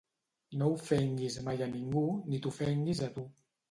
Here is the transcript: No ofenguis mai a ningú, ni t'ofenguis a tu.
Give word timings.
No 0.61 0.69
ofenguis 0.77 1.37
mai 1.51 1.63
a 1.69 1.71
ningú, 1.77 2.07
ni 2.33 2.43
t'ofenguis 2.43 3.09
a 3.11 3.17
tu. 3.19 3.33